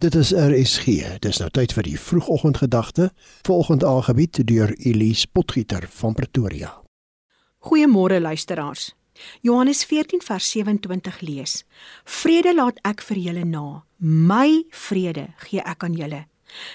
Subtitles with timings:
[0.00, 0.84] Dit is RSG.
[1.20, 3.10] Dis nou tyd vir die vroegoggendgedagte,
[3.44, 6.70] volgende aangebied deur Elise Potgieter van Pretoria.
[7.68, 8.94] Goeiemôre luisteraars.
[9.44, 11.64] Johannes 14 vers 27 lees:
[12.04, 13.82] Vrede laat ek vir julle na.
[13.98, 16.22] My vrede gee ek aan julle.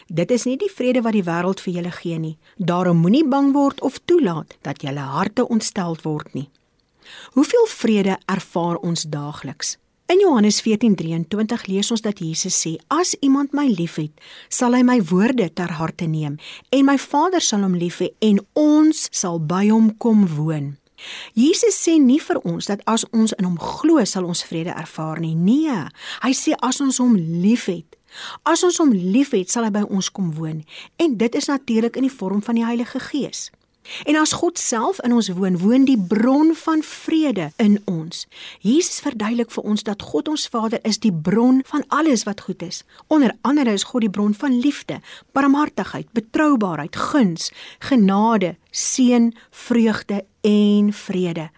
[0.06, 2.36] Dit is nie die vrede wat die wêreld vir julle gee nie.
[2.58, 6.46] Daarom moenie bang word of toelaat dat julle harte ontstel word nie.
[7.34, 9.80] Hoeveel vrede ervaar ons daagliks?
[10.08, 14.12] In Johannes 14:23 lees ons dat Jesus sê: "As iemand my liefhet,
[14.50, 16.38] sal hy my woorde ter harte neem,
[16.70, 20.78] en my Vader sal hom lief hê en ons sal by hom kom woon."
[21.34, 25.20] Jesus sê nie vir ons dat as ons in hom glo, sal ons vrede ervaar
[25.20, 25.36] nie.
[25.36, 25.90] Nee,
[26.22, 27.96] hy sê as ons hom liefhet,
[28.46, 30.64] as ons hom liefhet, sal hy by ons kom woon.
[30.98, 33.50] En dit is natuurlik in die vorm van die Heilige Gees.
[34.04, 38.26] En as God self in ons woon, woon die bron van vrede in ons.
[38.60, 42.62] Jesus verduidelik vir ons dat God ons Vader is die bron van alles wat goed
[42.66, 42.84] is.
[43.08, 45.00] Onder andere is God die bron van liefde,
[45.32, 51.50] barmhartigheid, betroubaarheid, guns, genade, seën, vreugde en vrede.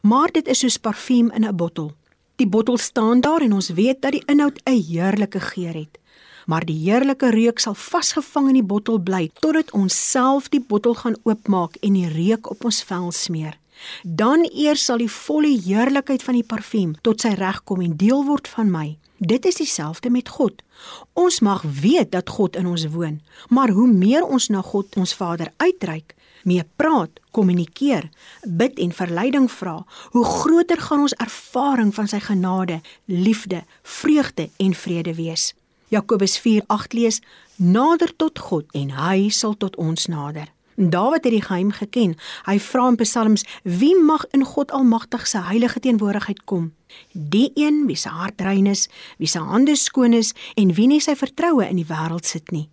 [0.00, 1.92] Maar dit is soos parfuum in 'n bottel.
[2.36, 5.98] Die bottel staan daar en ons weet dat die inhoud 'n heerlike geur het
[6.46, 10.94] maar die heerlike reuk sal vasgevang in die bottel bly totdat ons self die bottel
[10.94, 13.58] gaan oopmaak en die reuk op ons vel smeer.
[14.02, 18.24] Dan eers sal die volle heerlikheid van die parfuum tot sy reg kom en deel
[18.24, 18.86] word van my.
[19.18, 20.62] Dit is dieselfde met God.
[21.16, 25.14] Ons mag weet dat God in ons woon, maar hoe meer ons na God, ons
[25.16, 28.10] Vader, uitreik, mee praat, kommunikeer,
[28.44, 29.78] bid en verleiding vra,
[30.12, 35.54] hoe groter gaan ons ervaring van sy genade, liefde, vreugde en vrede wees.
[35.88, 37.20] Jakobus 4:8 lees:
[37.56, 40.52] Nader tot God en hy sal tot ons nader.
[40.76, 42.16] Dawid het die geheim geken.
[42.44, 46.72] Hy vra in Psalms: Wie mag in God Almagtig se heilige teenwoordigheid kom?
[47.12, 51.00] Die een wie se hart rein is, wie se hande skoon is en wie nie
[51.00, 52.68] sy vertroue in die wêreld sit nie.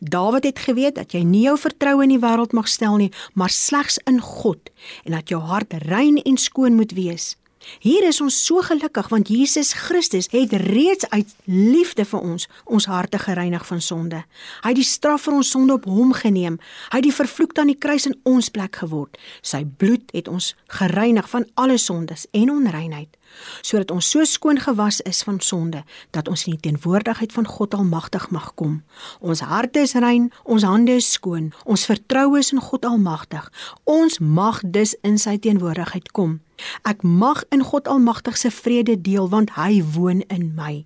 [0.00, 3.50] Dawid het geweet dat jy nie jou vertroue in die wêreld mag stel nie, maar
[3.50, 4.70] slegs in God
[5.04, 7.36] en dat jou hart rein en skoon moet wees.
[7.80, 12.86] Hier is ons so gelukkig want Jesus Christus het reeds uit liefde vir ons ons
[12.86, 14.22] harte gereinig van sonde.
[14.62, 16.58] Hy het die straf vir ons sonde op hom geneem.
[16.90, 19.18] Hy het die vervloekte aan die kruis in ons plek geword.
[19.42, 23.16] Sy bloed het ons gereinig van alle sondes en onreinheid
[23.60, 25.82] sodat ons so skoon gewas is van sonde
[26.14, 28.80] dat ons in die teenwoordigheid van God Almagtig mag kom.
[29.20, 33.50] Ons harte is rein, ons hande is skoon, ons vertroue is in God Almagtig.
[33.84, 36.40] Ons mag dus in sy teenwoordigheid kom.
[36.82, 40.84] Ek mag in God Almagtig se vrede deel want hy woon in my.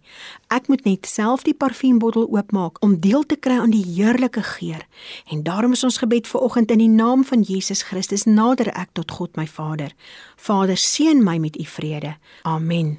[0.48, 4.86] Ek moet net self die parfuumbottel oopmaak om deel te kry aan die heerlike geur.
[5.30, 8.92] En daarom is ons gebed vir oggend in die naam van Jesus Christus nader ek
[8.92, 9.94] tot God my Vader.
[10.36, 12.16] Vader seën my met u vrede.
[12.42, 12.98] Amen.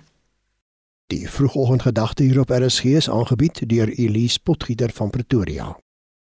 [1.12, 5.76] Die vroegoggendgedagte hier op RSG is aangebied deur Elise Potgieter van Pretoria.